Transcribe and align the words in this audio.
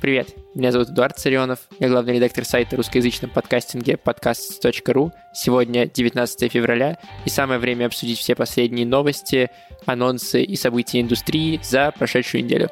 Привет, 0.00 0.34
меня 0.54 0.72
зовут 0.72 0.88
Эдуард 0.88 1.18
Царионов, 1.18 1.58
я 1.78 1.90
главный 1.90 2.14
редактор 2.14 2.46
сайта 2.46 2.74
русскоязычном 2.74 3.30
подкастинге 3.30 3.98
podcast.ru. 4.02 5.10
Сегодня 5.34 5.84
19 5.84 6.50
февраля, 6.50 6.98
и 7.26 7.28
самое 7.28 7.60
время 7.60 7.84
обсудить 7.84 8.18
все 8.18 8.34
последние 8.34 8.86
новости, 8.86 9.50
анонсы 9.84 10.42
и 10.42 10.56
события 10.56 11.02
индустрии 11.02 11.60
за 11.62 11.92
прошедшую 11.92 12.44
неделю. 12.44 12.70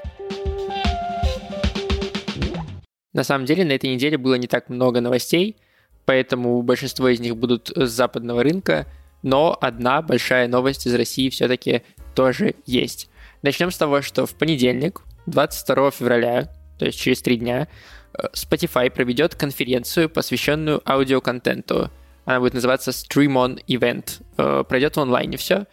На 3.12 3.24
самом 3.24 3.44
деле, 3.44 3.62
на 3.66 3.72
этой 3.72 3.90
неделе 3.90 4.16
было 4.16 4.36
не 4.36 4.46
так 4.46 4.70
много 4.70 5.02
новостей, 5.02 5.58
поэтому 6.06 6.62
большинство 6.62 7.08
из 7.08 7.20
них 7.20 7.36
будут 7.36 7.70
с 7.76 7.90
западного 7.90 8.42
рынка, 8.42 8.86
но 9.22 9.54
одна 9.60 10.00
большая 10.00 10.48
новость 10.48 10.86
из 10.86 10.94
России 10.94 11.28
все-таки 11.28 11.82
тоже 12.14 12.54
есть. 12.64 13.10
Начнем 13.42 13.70
с 13.70 13.76
того, 13.76 14.00
что 14.00 14.24
в 14.24 14.34
понедельник, 14.34 15.02
22 15.26 15.90
февраля, 15.90 16.48
то 16.78 16.86
есть 16.86 16.98
через 16.98 17.20
три 17.22 17.36
дня, 17.36 17.68
э, 18.14 18.22
Spotify 18.34 18.90
проведет 18.90 19.34
конференцию, 19.34 20.08
посвященную 20.08 20.82
аудиоконтенту. 20.88 21.90
Она 22.24 22.40
будет 22.40 22.54
называться 22.54 22.90
Stream 22.90 23.34
On 23.34 23.62
Event. 23.66 24.22
Э, 24.36 24.64
пройдет 24.68 24.96
в 24.96 25.00
онлайне 25.00 25.36
все. 25.36 25.66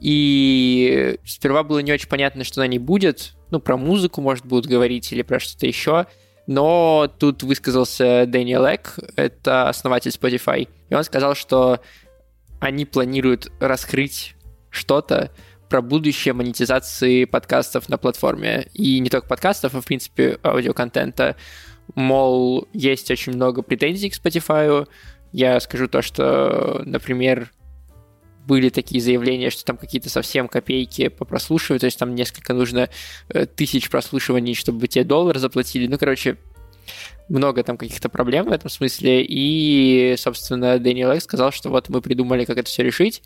И 0.00 1.18
сперва 1.24 1.62
было 1.62 1.78
не 1.78 1.92
очень 1.92 2.08
понятно, 2.08 2.44
что 2.44 2.60
на 2.60 2.66
ней 2.66 2.78
будет. 2.78 3.34
Ну, 3.50 3.60
про 3.60 3.76
музыку, 3.76 4.20
может, 4.20 4.44
будут 4.44 4.66
говорить 4.66 5.12
или 5.12 5.22
про 5.22 5.38
что-то 5.38 5.66
еще. 5.66 6.06
Но 6.46 7.10
тут 7.18 7.42
высказался 7.42 8.26
Дэниел 8.26 8.64
Эк, 8.64 8.98
это 9.16 9.68
основатель 9.68 10.10
Spotify, 10.10 10.68
и 10.88 10.94
он 10.94 11.04
сказал, 11.04 11.36
что 11.36 11.80
они 12.58 12.84
планируют 12.84 13.52
раскрыть 13.60 14.34
что-то, 14.70 15.30
про 15.72 15.80
будущее 15.80 16.34
монетизации 16.34 17.24
подкастов 17.24 17.88
на 17.88 17.96
платформе. 17.96 18.68
И 18.74 18.98
не 18.98 19.08
только 19.08 19.26
подкастов, 19.26 19.74
а 19.74 19.80
в 19.80 19.86
принципе 19.86 20.38
аудиоконтента. 20.44 21.34
Мол, 21.94 22.68
есть 22.74 23.10
очень 23.10 23.32
много 23.32 23.62
претензий 23.62 24.10
к 24.10 24.14
Spotify. 24.14 24.86
Я 25.32 25.58
скажу 25.60 25.88
то, 25.88 26.02
что, 26.02 26.82
например, 26.84 27.50
были 28.46 28.68
такие 28.68 29.00
заявления, 29.00 29.48
что 29.48 29.64
там 29.64 29.78
какие-то 29.78 30.10
совсем 30.10 30.46
копейки 30.46 31.08
по 31.08 31.24
прослушиванию, 31.24 31.80
то 31.80 31.86
есть 31.86 31.98
там 31.98 32.14
несколько 32.14 32.52
нужно 32.52 32.90
э, 33.30 33.46
тысяч 33.46 33.88
прослушиваний, 33.88 34.54
чтобы 34.54 34.88
тебе 34.88 35.04
доллар 35.04 35.38
заплатили. 35.38 35.86
Ну, 35.86 35.96
короче, 35.96 36.36
много 37.30 37.62
там 37.62 37.78
каких-то 37.78 38.10
проблем 38.10 38.44
в 38.44 38.52
этом 38.52 38.68
смысле. 38.68 39.24
И, 39.26 40.16
собственно, 40.18 40.78
Дэниел 40.78 41.12
Экс 41.12 41.24
сказал, 41.24 41.50
что 41.50 41.70
вот 41.70 41.88
мы 41.88 42.02
придумали, 42.02 42.44
как 42.44 42.58
это 42.58 42.68
все 42.68 42.82
решить. 42.82 43.22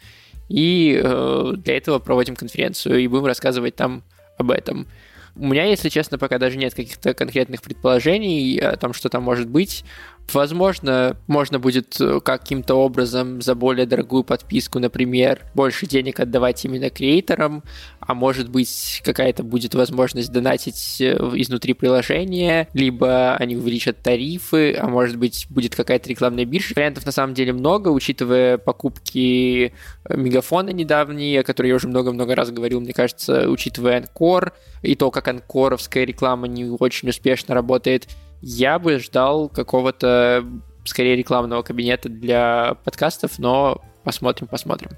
И 0.48 1.00
э, 1.02 1.52
для 1.56 1.76
этого 1.76 1.98
проводим 1.98 2.36
конференцию 2.36 2.98
и 3.00 3.08
будем 3.08 3.26
рассказывать 3.26 3.76
там 3.76 4.04
об 4.38 4.50
этом. 4.50 4.86
У 5.34 5.48
меня, 5.48 5.64
если 5.64 5.88
честно, 5.90 6.18
пока 6.18 6.38
даже 6.38 6.56
нет 6.56 6.74
каких-то 6.74 7.12
конкретных 7.12 7.60
предположений 7.60 8.58
о 8.58 8.76
том, 8.76 8.92
что 8.94 9.08
там 9.08 9.22
может 9.22 9.48
быть. 9.48 9.84
Возможно, 10.32 11.16
можно 11.28 11.58
будет 11.58 12.00
э, 12.00 12.20
каким-то 12.20 12.74
образом 12.74 13.40
за 13.40 13.54
более 13.54 13.86
дорогую 13.86 14.24
подписку, 14.24 14.80
например, 14.80 15.46
больше 15.54 15.86
денег 15.86 16.18
отдавать 16.18 16.64
именно 16.64 16.90
креаторам, 16.90 17.62
а 18.00 18.14
может 18.14 18.48
быть 18.48 19.02
какая-то 19.04 19.44
будет 19.44 19.74
возможность 19.74 20.32
донатить 20.32 21.00
э, 21.00 21.14
изнутри 21.34 21.74
приложения, 21.74 22.68
либо 22.72 23.36
они 23.36 23.56
увеличат 23.56 24.02
тарифы, 24.02 24.74
а 24.74 24.88
может 24.88 25.16
быть 25.16 25.46
будет 25.48 25.76
какая-то 25.76 26.08
рекламная 26.08 26.44
биржа. 26.44 26.74
Вариантов 26.74 27.06
на 27.06 27.12
самом 27.12 27.34
деле 27.34 27.52
много, 27.52 27.88
учитывая 27.90 28.58
покупки 28.58 29.72
э, 30.04 30.16
Мегафона 30.16 30.70
недавние, 30.70 31.40
о 31.40 31.44
которой 31.44 31.68
я 31.68 31.76
уже 31.76 31.86
много-много 31.86 32.34
раз 32.34 32.50
говорил, 32.50 32.80
мне 32.80 32.92
кажется, 32.92 33.48
учитывая 33.48 33.98
Анкор 33.98 34.54
и 34.82 34.96
то, 34.96 35.12
как 35.12 35.28
анкоровская 35.28 36.04
реклама 36.04 36.48
не 36.48 36.64
очень 36.64 37.08
успешно 37.08 37.54
работает, 37.54 38.08
я 38.48 38.78
бы 38.78 39.00
ждал 39.00 39.48
какого-то, 39.48 40.46
скорее, 40.84 41.16
рекламного 41.16 41.62
кабинета 41.62 42.08
для 42.08 42.76
подкастов, 42.84 43.40
но 43.40 43.82
посмотрим, 44.04 44.46
посмотрим. 44.46 44.90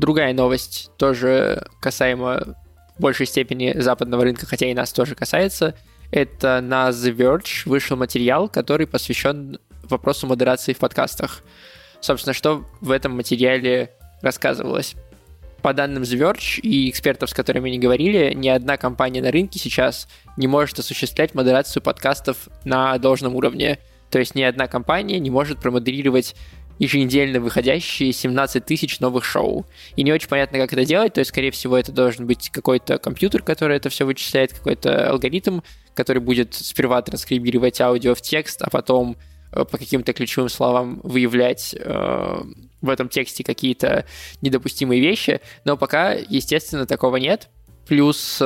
Другая 0.00 0.34
новость, 0.34 0.90
тоже 0.96 1.68
касаемо 1.80 2.56
в 2.98 3.00
большей 3.00 3.26
степени 3.26 3.78
западного 3.78 4.24
рынка, 4.24 4.44
хотя 4.44 4.66
и 4.66 4.74
нас 4.74 4.92
тоже 4.92 5.14
касается, 5.14 5.76
это 6.10 6.60
на 6.60 6.88
The 6.88 7.14
Verge 7.14 7.62
вышел 7.66 7.96
материал, 7.96 8.48
который 8.48 8.88
посвящен 8.88 9.60
вопросу 9.84 10.26
модерации 10.26 10.72
в 10.72 10.78
подкастах. 10.78 11.42
Собственно, 12.00 12.34
что 12.34 12.64
в 12.80 12.90
этом 12.90 13.12
материале 13.12 13.92
рассказывалось? 14.20 14.96
По 15.66 15.72
данным 15.72 16.04
The 16.04 16.16
Verge 16.16 16.60
и 16.60 16.88
экспертов, 16.88 17.28
с 17.28 17.34
которыми 17.34 17.68
они 17.68 17.80
говорили, 17.80 18.32
ни 18.34 18.48
одна 18.48 18.76
компания 18.76 19.20
на 19.20 19.32
рынке 19.32 19.58
сейчас 19.58 20.06
не 20.36 20.46
может 20.46 20.78
осуществлять 20.78 21.34
модерацию 21.34 21.82
подкастов 21.82 22.48
на 22.62 22.96
должном 22.98 23.34
уровне. 23.34 23.80
То 24.08 24.20
есть 24.20 24.36
ни 24.36 24.42
одна 24.42 24.68
компания 24.68 25.18
не 25.18 25.28
может 25.28 25.58
промодерировать 25.58 26.36
еженедельно 26.78 27.40
выходящие 27.40 28.12
17 28.12 28.64
тысяч 28.64 29.00
новых 29.00 29.24
шоу. 29.24 29.66
И 29.96 30.04
не 30.04 30.12
очень 30.12 30.28
понятно, 30.28 30.58
как 30.58 30.72
это 30.72 30.84
делать, 30.84 31.14
то 31.14 31.18
есть, 31.18 31.30
скорее 31.30 31.50
всего, 31.50 31.76
это 31.76 31.90
должен 31.90 32.28
быть 32.28 32.48
какой-то 32.50 32.98
компьютер, 32.98 33.42
который 33.42 33.76
это 33.76 33.88
все 33.88 34.04
вычисляет, 34.04 34.52
какой-то 34.52 35.10
алгоритм, 35.10 35.62
который 35.94 36.22
будет 36.22 36.54
сперва 36.54 37.02
транскрибировать 37.02 37.80
аудио 37.80 38.14
в 38.14 38.22
текст, 38.22 38.62
а 38.62 38.70
потом 38.70 39.16
Э, 39.56 39.64
по 39.64 39.78
каким-то 39.78 40.12
ключевым 40.12 40.48
словам 40.48 41.00
выявлять 41.02 41.74
э, 41.78 42.42
в 42.80 42.88
этом 42.88 43.08
тексте 43.08 43.44
какие-то 43.44 44.04
недопустимые 44.40 45.00
вещи, 45.00 45.40
но 45.64 45.76
пока, 45.76 46.12
естественно, 46.12 46.86
такого 46.86 47.16
нет. 47.16 47.48
Плюс 47.86 48.38
э, 48.40 48.44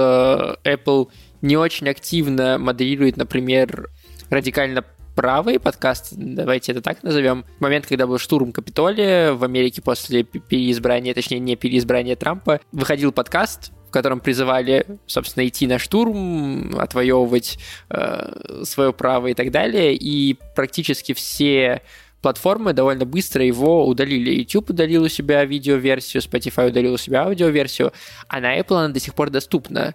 Apple 0.64 1.08
не 1.42 1.56
очень 1.56 1.88
активно 1.88 2.58
модерирует, 2.58 3.16
например, 3.16 3.88
радикально 4.28 4.84
правые 5.14 5.58
подкасты, 5.58 6.14
давайте 6.16 6.72
это 6.72 6.82
так 6.82 7.02
назовем. 7.02 7.44
В 7.58 7.60
момент, 7.60 7.86
когда 7.86 8.06
был 8.06 8.18
штурм 8.18 8.52
Капитолия 8.52 9.32
в 9.32 9.44
Америке 9.44 9.82
после 9.82 10.22
переизбрания, 10.22 11.14
точнее, 11.14 11.40
не 11.40 11.56
переизбрания 11.56 12.16
Трампа, 12.16 12.60
выходил 12.72 13.12
подкаст, 13.12 13.72
в 13.88 13.90
котором 13.90 14.20
призывали, 14.20 14.86
собственно, 15.06 15.46
идти 15.46 15.66
на 15.66 15.78
штурм, 15.78 16.78
отвоевывать 16.78 17.58
э, 17.90 18.62
свое 18.64 18.92
право 18.92 19.26
и 19.26 19.34
так 19.34 19.50
далее. 19.50 19.94
И 19.94 20.38
практически 20.54 21.12
все 21.12 21.82
платформы 22.22 22.72
довольно 22.72 23.04
быстро 23.04 23.44
его 23.44 23.86
удалили. 23.86 24.40
YouTube 24.40 24.70
удалил 24.70 25.04
у 25.04 25.08
себя 25.08 25.44
видеоверсию, 25.44 26.22
Spotify 26.22 26.68
удалил 26.68 26.94
у 26.94 26.98
себя 26.98 27.24
аудиоверсию, 27.24 27.92
а 28.28 28.40
на 28.40 28.58
Apple 28.58 28.76
она 28.76 28.88
до 28.88 29.00
сих 29.00 29.14
пор 29.14 29.30
доступна. 29.30 29.94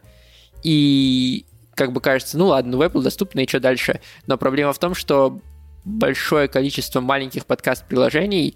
И 0.63 1.45
как 1.75 1.91
бы 1.91 2.01
кажется, 2.01 2.37
ну 2.37 2.47
ладно, 2.47 2.77
в 2.77 2.81
Apple 2.81 3.01
доступно, 3.01 3.41
и 3.41 3.47
что 3.47 3.59
дальше? 3.59 4.01
Но 4.27 4.37
проблема 4.37 4.73
в 4.73 4.79
том, 4.79 4.95
что 4.95 5.39
большое 5.83 6.47
количество 6.47 6.99
маленьких 7.01 7.45
подкаст-приложений 7.45 8.55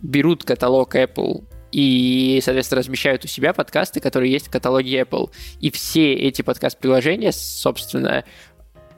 берут 0.00 0.44
каталог 0.44 0.94
Apple 0.94 1.44
и, 1.70 2.40
соответственно, 2.42 2.80
размещают 2.80 3.24
у 3.24 3.28
себя 3.28 3.52
подкасты, 3.52 4.00
которые 4.00 4.32
есть 4.32 4.48
в 4.48 4.50
каталоге 4.50 5.00
Apple. 5.00 5.30
И 5.60 5.70
все 5.70 6.14
эти 6.14 6.42
подкаст-приложения, 6.42 7.32
собственно, 7.32 8.24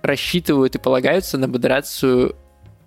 рассчитывают 0.02 0.74
и 0.74 0.78
полагаются 0.78 1.38
на 1.38 1.46
модерацию 1.46 2.36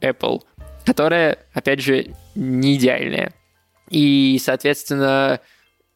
Apple, 0.01 0.41
которая, 0.87 1.39
опять 1.53 1.81
же, 1.81 2.15
не 2.33 2.75
идеальная. 2.75 3.33
И, 3.89 4.39
соответственно, 4.41 5.41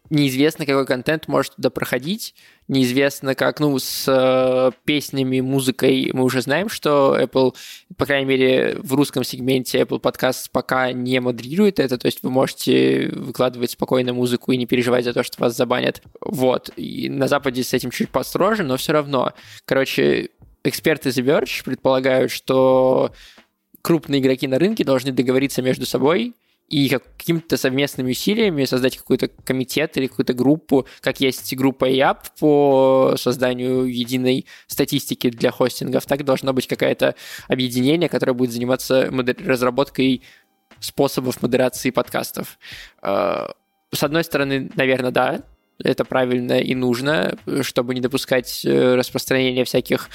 неизвестно, 0.10 0.66
какой 0.66 0.86
контент 0.86 1.30
может 1.30 1.56
туда 1.56 1.70
проходить, 1.70 2.36
неизвестно 2.68 3.34
как, 3.34 3.62
ну, 3.62 3.80
с 3.80 4.04
э, 4.06 4.72
песнями, 4.84 5.40
музыкой 5.40 6.12
мы 6.12 6.26
уже 6.26 6.42
знаем, 6.42 6.68
что 6.68 7.18
Apple, 7.18 7.56
по 7.96 8.06
крайней 8.06 8.26
мере, 8.26 8.76
в 8.84 8.94
русском 8.96 9.24
сегменте 9.24 9.80
Apple 9.80 10.02
Podcast 10.02 10.50
пока 10.52 10.92
не 10.92 11.22
модерирует 11.22 11.80
это, 11.80 11.98
то 11.98 12.08
есть 12.08 12.22
вы 12.22 12.30
можете 12.30 13.12
выкладывать 13.14 13.72
спокойно 13.72 14.12
музыку 14.14 14.52
и 14.52 14.58
не 14.58 14.66
переживать 14.66 15.06
за 15.06 15.14
то, 15.14 15.24
что 15.24 15.42
вас 15.42 15.56
забанят. 15.56 16.02
Вот. 16.20 16.70
И 16.76 17.08
на 17.08 17.30
Западе 17.30 17.64
с 17.64 17.74
этим 17.74 17.92
чуть 17.92 18.10
построже, 18.10 18.64
но 18.64 18.76
все 18.76 18.92
равно. 18.92 19.32
Короче, 19.64 20.32
эксперты 20.66 21.10
The 21.12 21.24
Verge 21.24 21.64
предполагают, 21.64 22.30
что 22.30 23.14
крупные 23.82 24.22
игроки 24.22 24.48
на 24.48 24.60
рынке 24.60 24.84
должны 24.84 25.12
договориться 25.12 25.62
между 25.62 25.86
собой 25.86 26.36
и 26.72 26.88
какими-то 26.88 27.58
совместными 27.58 28.12
усилиями 28.12 28.64
создать 28.64 28.98
какой-то 28.98 29.28
комитет 29.28 29.98
или 29.98 30.08
какую-то 30.08 30.34
группу, 30.34 30.88
как 31.02 31.20
есть 31.20 31.54
группа 31.56 31.90
IAP 31.92 32.18
по 32.40 33.16
созданию 33.18 33.86
единой 33.86 34.46
статистики 34.68 35.30
для 35.30 35.52
хостингов, 35.52 36.06
так 36.06 36.24
должно 36.24 36.54
быть 36.54 36.68
какое-то 36.68 37.16
объединение, 37.50 38.08
которое 38.08 38.34
будет 38.34 38.54
заниматься 38.54 39.12
разработкой 39.12 40.24
способов 40.80 41.42
модерации 41.42 41.90
подкастов. 41.90 42.58
Э, 43.04 43.48
с 43.94 44.04
одной 44.04 44.24
стороны, 44.24 44.72
наверное, 44.76 45.12
да, 45.12 45.44
это 45.84 46.06
правильно 46.06 46.60
и 46.60 46.74
нужно, 46.74 47.38
чтобы 47.62 47.96
не 47.96 48.02
допускать 48.02 48.64
э, 48.64 48.96
распространения 48.96 49.66
всяких 49.66 50.10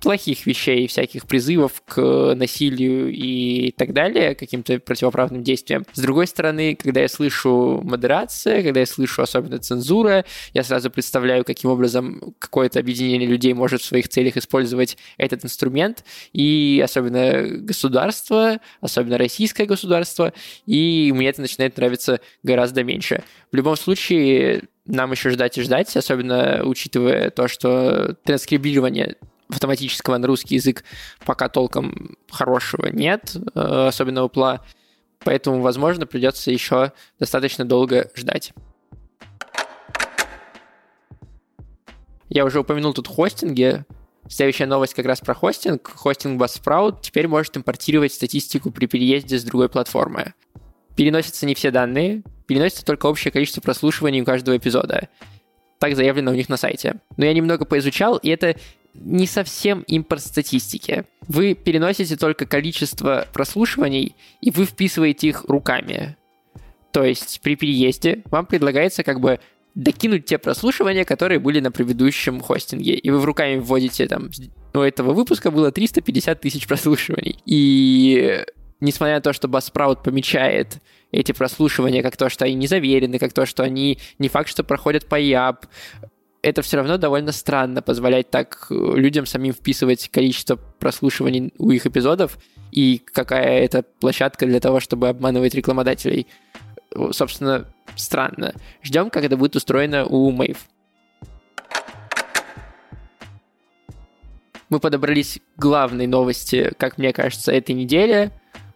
плохих 0.00 0.46
вещей, 0.46 0.86
всяких 0.86 1.26
призывов 1.26 1.82
к 1.84 2.34
насилию 2.34 3.12
и 3.12 3.72
так 3.72 3.92
далее, 3.92 4.34
каким-то 4.34 4.78
противоправным 4.78 5.42
действиям. 5.42 5.84
С 5.92 6.00
другой 6.00 6.26
стороны, 6.26 6.76
когда 6.76 7.00
я 7.00 7.08
слышу 7.08 7.80
модерация, 7.82 8.62
когда 8.62 8.80
я 8.80 8.86
слышу 8.86 9.22
особенно 9.22 9.58
цензура, 9.58 10.24
я 10.54 10.62
сразу 10.62 10.90
представляю, 10.90 11.44
каким 11.44 11.70
образом 11.70 12.34
какое-то 12.38 12.78
объединение 12.78 13.28
людей 13.28 13.54
может 13.54 13.80
в 13.80 13.84
своих 13.86 14.08
целях 14.08 14.36
использовать 14.36 14.96
этот 15.16 15.44
инструмент, 15.44 16.04
и 16.32 16.80
особенно 16.84 17.42
государство, 17.58 18.60
особенно 18.80 19.18
российское 19.18 19.66
государство, 19.66 20.32
и 20.66 21.12
мне 21.14 21.28
это 21.28 21.40
начинает 21.40 21.76
нравиться 21.76 22.20
гораздо 22.42 22.84
меньше. 22.84 23.24
В 23.50 23.56
любом 23.56 23.76
случае, 23.76 24.64
нам 24.86 25.10
еще 25.12 25.30
ждать 25.30 25.58
и 25.58 25.62
ждать, 25.62 25.94
особенно 25.96 26.62
учитывая 26.64 27.30
то, 27.30 27.48
что 27.48 28.14
транскрибирование 28.24 29.16
автоматического 29.48 30.16
на 30.18 30.26
русский 30.26 30.56
язык 30.56 30.84
пока 31.24 31.48
толком 31.48 32.16
хорошего 32.30 32.88
нет, 32.88 33.36
э, 33.54 33.86
особенно 33.88 34.24
у 34.24 34.28
пла, 34.28 34.64
поэтому, 35.20 35.60
возможно, 35.60 36.06
придется 36.06 36.50
еще 36.50 36.92
достаточно 37.18 37.64
долго 37.64 38.10
ждать. 38.14 38.52
Я 42.28 42.44
уже 42.44 42.60
упомянул 42.60 42.92
тут 42.92 43.08
хостинги. 43.08 43.84
Следующая 44.28 44.66
новость 44.66 44.94
как 44.94 45.06
раз 45.06 45.20
про 45.20 45.34
хостинг. 45.34 45.88
Хостинг 45.88 46.40
Buzzsprout 46.40 46.98
теперь 47.00 47.26
может 47.26 47.56
импортировать 47.56 48.12
статистику 48.12 48.70
при 48.70 48.86
переезде 48.86 49.38
с 49.38 49.44
другой 49.44 49.70
платформы. 49.70 50.34
Переносятся 50.94 51.46
не 51.46 51.54
все 51.54 51.70
данные, 51.70 52.22
переносится 52.46 52.84
только 52.84 53.06
общее 53.06 53.32
количество 53.32 53.62
прослушиваний 53.62 54.20
у 54.20 54.24
каждого 54.26 54.56
эпизода. 54.56 55.08
Так 55.78 55.96
заявлено 55.96 56.32
у 56.32 56.34
них 56.34 56.48
на 56.48 56.56
сайте. 56.56 57.00
Но 57.16 57.24
я 57.24 57.32
немного 57.32 57.64
поизучал, 57.64 58.16
и 58.16 58.28
это 58.28 58.56
не 59.00 59.26
совсем 59.26 59.82
импорт 59.82 60.22
статистики. 60.22 61.04
Вы 61.26 61.54
переносите 61.54 62.16
только 62.16 62.46
количество 62.46 63.26
прослушиваний, 63.32 64.14
и 64.40 64.50
вы 64.50 64.64
вписываете 64.64 65.28
их 65.28 65.44
руками. 65.44 66.16
То 66.92 67.04
есть 67.04 67.40
при 67.42 67.56
переезде 67.56 68.22
вам 68.30 68.46
предлагается 68.46 69.02
как 69.02 69.20
бы 69.20 69.40
докинуть 69.74 70.24
те 70.24 70.38
прослушивания, 70.38 71.04
которые 71.04 71.38
были 71.38 71.60
на 71.60 71.70
предыдущем 71.70 72.40
хостинге. 72.40 72.94
И 72.94 73.10
вы 73.10 73.20
в 73.20 73.24
руками 73.24 73.58
вводите 73.58 74.06
там, 74.08 74.30
у 74.74 74.80
этого 74.80 75.12
выпуска 75.12 75.50
было 75.50 75.70
350 75.70 76.40
тысяч 76.40 76.66
прослушиваний. 76.66 77.38
И 77.46 78.44
несмотря 78.80 79.16
на 79.16 79.20
то, 79.20 79.32
что 79.32 79.48
Buzzsprout 79.48 80.02
помечает 80.02 80.78
эти 81.12 81.32
прослушивания 81.32 82.02
как 82.02 82.16
то, 82.16 82.28
что 82.28 82.44
они 82.44 82.54
не 82.54 82.66
заверены, 82.66 83.18
как 83.18 83.32
то, 83.32 83.46
что 83.46 83.62
они 83.62 83.98
не 84.18 84.28
факт, 84.28 84.48
что 84.48 84.64
проходят 84.64 85.06
по 85.06 85.14
ЯП, 85.14 85.66
это 86.42 86.62
все 86.62 86.76
равно 86.76 86.98
довольно 86.98 87.32
странно 87.32 87.82
позволять 87.82 88.30
так 88.30 88.66
э, 88.70 88.74
людям 88.74 89.26
самим 89.26 89.52
вписывать 89.52 90.08
количество 90.08 90.56
прослушиваний 90.56 91.52
у 91.58 91.70
их 91.70 91.86
эпизодов 91.86 92.38
и 92.70 92.98
какая 92.98 93.60
это 93.60 93.84
площадка 94.00 94.46
для 94.46 94.60
того, 94.60 94.80
чтобы 94.80 95.08
обманывать 95.08 95.54
рекламодателей. 95.54 96.26
Собственно, 97.10 97.66
странно. 97.96 98.54
Ждем, 98.82 99.10
как 99.10 99.24
это 99.24 99.36
будет 99.36 99.56
устроено 99.56 100.06
у 100.06 100.30
Мэйв. 100.30 100.66
Мы 104.70 104.80
подобрались 104.80 105.40
к 105.56 105.60
главной 105.60 106.06
новости, 106.06 106.72
как 106.78 106.98
мне 106.98 107.12
кажется, 107.12 107.52
этой 107.52 107.74
недели, 107.74 108.30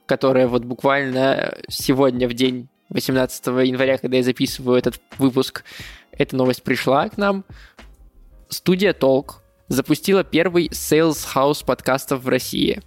которая 0.07 0.49
вот 0.49 0.65
буквально 0.65 1.59
сегодня, 1.69 2.29
в 2.29 2.35
день 2.35 2.69
18 2.93 3.47
января, 3.47 3.99
когда 3.99 4.19
я 4.19 4.23
записываю 4.23 4.79
этот 4.79 5.01
выпуск, 5.19 5.65
эта 6.13 6.37
новость 6.37 6.63
пришла 6.63 7.09
к 7.09 7.17
нам. 7.17 7.45
Студия 8.49 8.93
Толк 8.93 9.43
запустила 9.69 10.25
первый 10.25 10.69
Sales 10.69 11.27
House 11.35 11.65
подкастов 11.65 12.23
в 12.23 12.29
России. 12.29 12.83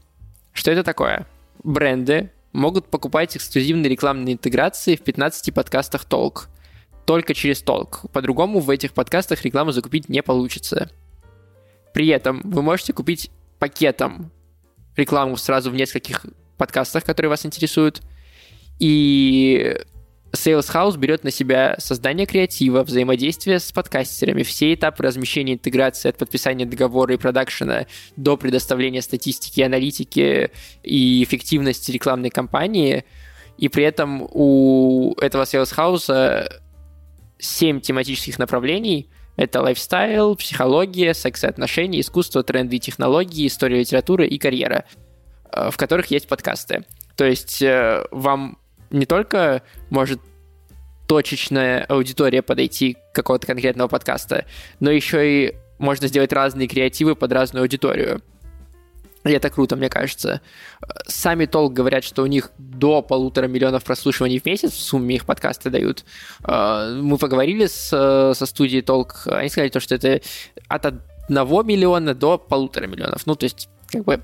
Что 0.53 0.71
это 0.71 0.83
такое? 0.83 1.27
Бренды 1.63 2.31
могут 2.53 2.89
покупать 2.89 3.35
эксклюзивные 3.35 3.89
рекламные 3.89 4.35
интеграции 4.35 4.95
в 4.95 5.01
15 5.01 5.53
подкастах 5.53 6.05
Толк. 6.05 6.49
Только 7.05 7.33
через 7.33 7.61
Толк. 7.61 8.05
По-другому 8.11 8.59
в 8.59 8.69
этих 8.69 8.93
подкастах 8.93 9.43
рекламу 9.43 9.71
закупить 9.71 10.09
не 10.09 10.21
получится. 10.21 10.89
При 11.93 12.07
этом 12.07 12.41
вы 12.43 12.61
можете 12.61 12.93
купить 12.93 13.31
пакетом 13.59 14.31
рекламу 14.95 15.37
сразу 15.37 15.71
в 15.71 15.75
нескольких 15.75 16.25
подкастах, 16.57 17.03
которые 17.03 17.29
вас 17.29 17.45
интересуют. 17.45 18.01
И 18.79 19.77
Sales 20.35 20.71
House 20.73 20.97
берет 20.97 21.23
на 21.23 21.31
себя 21.31 21.75
создание 21.79 22.25
креатива, 22.25 22.83
взаимодействие 22.83 23.59
с 23.59 23.71
подкастерами, 23.71 24.43
все 24.43 24.73
этапы 24.73 25.03
размещения 25.03 25.53
интеграции 25.53 26.09
от 26.09 26.17
подписания 26.17 26.65
договора 26.65 27.15
и 27.15 27.17
продакшена 27.17 27.87
до 28.15 28.37
предоставления 28.37 29.01
статистики, 29.01 29.61
аналитики 29.61 30.51
и 30.83 31.23
эффективности 31.23 31.91
рекламной 31.91 32.29
кампании. 32.29 33.05
И 33.57 33.69
при 33.69 33.83
этом 33.83 34.27
у 34.31 35.15
этого 35.19 35.43
Sales 35.43 35.73
House 35.75 36.49
7 37.39 37.81
тематических 37.81 38.39
направлений. 38.39 39.09
Это 39.37 39.61
лайфстайл, 39.61 40.35
психология, 40.35 41.13
секс 41.13 41.43
и 41.43 41.47
отношения, 41.47 41.99
искусство, 41.99 42.43
тренды 42.43 42.77
и 42.77 42.79
технологии, 42.79 43.47
история 43.47 43.79
литературы 43.79 44.27
и 44.27 44.37
карьера, 44.37 44.85
э, 45.51 45.69
в 45.71 45.77
которых 45.77 46.07
есть 46.07 46.27
подкасты. 46.27 46.85
То 47.17 47.25
есть 47.25 47.61
э, 47.61 48.05
вам 48.11 48.57
не 48.89 49.05
только 49.05 49.61
может 49.89 50.19
точечная 51.07 51.83
аудитория 51.83 52.41
подойти 52.41 52.97
к 53.11 53.15
какого-то 53.15 53.47
конкретного 53.47 53.87
подкаста, 53.87 54.45
но 54.79 54.91
еще 54.91 55.47
и 55.47 55.55
можно 55.77 56.07
сделать 56.07 56.33
разные 56.33 56.67
креативы 56.67 57.15
под 57.15 57.31
разную 57.31 57.63
аудиторию. 57.63 58.21
И 59.25 59.31
это 59.31 59.49
круто, 59.49 59.75
мне 59.75 59.89
кажется. 59.89 60.39
Сами 61.07 61.47
Толк 61.47 61.73
говорят, 61.73 62.03
что 62.03 62.21
у 62.21 62.27
них 62.27 62.51
до 62.59 63.01
полутора 63.01 63.47
миллионов 63.47 63.83
прослушиваний 63.83 64.39
в 64.39 64.45
месяц 64.45 64.71
в 64.71 64.79
сумме 64.79 65.15
их 65.15 65.25
подкасты 65.25 65.71
дают. 65.71 66.05
А, 66.43 66.93
мы 66.93 67.17
поговорили 67.17 67.65
с, 67.65 67.89
со 67.89 68.45
студией 68.45 68.83
Толк, 68.83 69.23
они 69.25 69.49
сказали, 69.49 69.69
то, 69.69 69.79
что 69.79 69.95
это 69.95 70.21
от 70.67 70.85
одного 70.85 71.63
миллиона 71.63 72.13
до 72.13 72.37
полутора 72.37 72.85
миллионов. 72.85 73.25
Ну, 73.25 73.35
то 73.35 73.45
есть 73.45 73.67
как 73.87 74.03
бы 74.03 74.21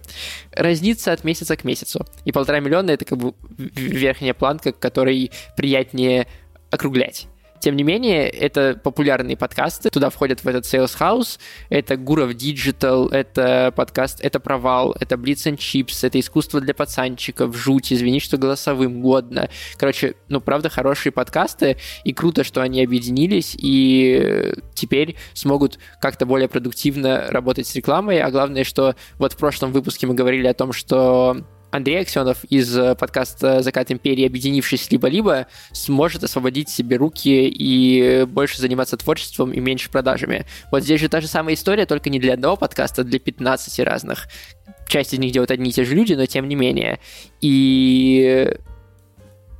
разница 0.52 1.12
от 1.12 1.24
месяца 1.24 1.56
к 1.56 1.64
месяцу. 1.64 2.06
И 2.26 2.32
полтора 2.32 2.60
миллиона 2.60 2.92
это 2.92 3.06
как 3.06 3.18
бы 3.18 3.34
верхняя 3.58 4.34
планка, 4.34 4.72
которой 4.72 5.32
приятнее 5.56 6.28
округлять. 6.70 7.28
Тем 7.62 7.76
не 7.76 7.84
менее, 7.84 8.28
это 8.28 8.80
популярные 8.84 9.38
подкасты, 9.38 9.92
туда 9.92 10.10
входят 10.10 10.44
в 10.44 10.48
этот 10.48 10.66
Sales 10.66 10.98
House, 11.00 11.38
это 11.70 11.96
Гуров 11.96 12.32
Digital, 12.32 13.12
это 13.12 13.72
подкаст 13.76 14.20
«Это 14.20 14.40
провал», 14.40 14.96
это 15.00 15.14
Blitz 15.14 15.46
and 15.46 15.58
Chips, 15.58 16.06
это 16.06 16.20
искусство 16.20 16.60
для 16.60 16.74
пацанчиков, 16.74 17.56
жуть, 17.56 17.94
извини, 17.94 18.20
что 18.20 18.38
голосовым, 18.38 19.02
годно. 19.02 19.48
Короче, 19.78 20.16
ну, 20.28 20.42
правда, 20.42 20.70
хорошие 20.70 21.12
подкасты, 21.12 21.78
и 22.04 22.14
круто, 22.14 22.44
что 22.44 22.64
они 22.64 22.84
объединились, 22.84 23.56
и 23.60 24.56
теперь 24.74 25.16
смогут 25.34 25.78
как-то 26.02 26.26
более 26.26 26.50
продуктивно 26.50 27.28
работать 27.30 27.68
с 27.68 27.76
рекламой, 27.76 28.22
а 28.22 28.32
главное, 28.32 28.64
что 28.64 28.96
вот 29.20 29.34
в 29.34 29.38
прошлом 29.38 29.72
выпуске 29.72 30.08
мы 30.08 30.16
говорили 30.16 30.48
о 30.48 30.56
том, 30.56 30.74
что 30.74 31.46
Андрей 31.72 32.02
Аксенов 32.02 32.44
из 32.46 32.78
э, 32.78 32.96
подкаста 32.96 33.62
«Закат 33.62 33.92
империи», 33.92 34.26
объединившись 34.26 34.92
либо-либо, 34.92 35.48
сможет 35.72 36.24
освободить 36.24 36.70
себе 36.70 36.98
руки 36.98 37.48
и 37.48 38.26
больше 38.26 38.60
заниматься 38.60 38.98
творчеством 38.98 39.52
и 39.54 39.60
меньше 39.60 39.90
продажами. 39.90 40.46
Вот 40.70 40.84
здесь 40.84 41.00
же 41.00 41.08
та 41.08 41.22
же 41.22 41.28
самая 41.28 41.56
история, 41.56 41.86
только 41.86 42.10
не 42.10 42.20
для 42.20 42.34
одного 42.34 42.58
подкаста, 42.58 43.02
а 43.02 43.06
для 43.06 43.20
15 43.20 43.80
разных. 43.80 44.28
Часть 44.88 45.14
из 45.14 45.20
них 45.20 45.32
делают 45.32 45.52
одни 45.52 45.70
и 45.70 45.74
те 45.74 45.86
же 45.86 45.96
люди, 45.96 46.14
но 46.14 46.26
тем 46.26 46.50
не 46.50 46.56
менее. 46.56 47.00
И 47.40 48.54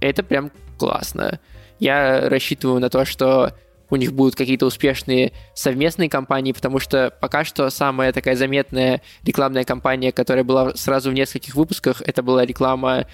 это 0.02 0.24
прям 0.24 0.52
классно. 0.78 1.40
Я 1.80 2.30
рассчитываю 2.30 2.82
на 2.82 2.90
то, 2.90 3.06
что 3.06 3.54
у 3.92 3.98
них 3.98 4.14
будут 4.14 4.36
какие-то 4.36 4.66
успешные 4.66 5.34
совместные 5.54 6.10
кампании, 6.10 6.54
потому 6.54 6.80
что 6.80 7.14
пока 7.22 7.44
что 7.44 7.70
самая 7.70 8.12
такая 8.14 8.36
заметная 8.36 9.02
рекламная 9.22 9.66
кампания, 9.66 10.12
которая 10.12 10.44
была 10.44 10.76
сразу 10.76 11.12
в 11.12 11.14
нескольких 11.14 11.56
выпусках, 11.56 12.02
это 12.02 12.24
была 12.24 12.46
реклама 12.46 13.06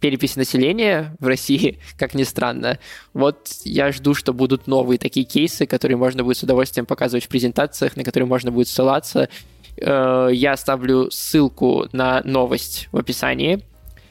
переписи 0.00 0.38
населения 0.38 1.16
в 1.20 1.26
России, 1.26 1.78
как 1.98 2.14
ни 2.14 2.24
странно. 2.24 2.78
Вот 3.14 3.48
я 3.64 3.92
жду, 3.92 4.14
что 4.14 4.32
будут 4.32 4.66
новые 4.66 4.98
такие 4.98 5.24
кейсы, 5.24 5.66
которые 5.66 5.96
можно 5.96 6.24
будет 6.24 6.36
с 6.36 6.42
удовольствием 6.42 6.84
показывать 6.84 7.24
в 7.24 7.28
презентациях, 7.28 7.96
на 7.96 8.04
которые 8.04 8.26
можно 8.26 8.50
будет 8.50 8.68
ссылаться. 8.68 9.28
Э, 9.76 10.28
я 10.32 10.52
оставлю 10.52 11.10
ссылку 11.10 11.86
на 11.92 12.22
новость 12.24 12.88
в 12.92 12.96
описании. 12.96 13.62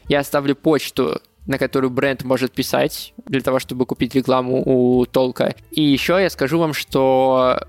Я 0.08 0.20
оставлю 0.20 0.56
почту 0.56 1.22
на 1.48 1.58
которую 1.58 1.90
бренд 1.90 2.24
может 2.24 2.52
писать 2.52 3.14
для 3.26 3.42
того, 3.42 3.60
чтобы 3.60 3.86
купить 3.86 4.14
рекламу 4.14 4.62
у 4.66 5.06
Толка. 5.06 5.56
И 5.72 5.82
еще 5.82 6.20
я 6.22 6.30
скажу 6.30 6.60
вам, 6.60 6.74
что 6.74 7.60